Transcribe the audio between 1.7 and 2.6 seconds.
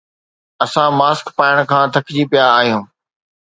کان ٿڪجي پيا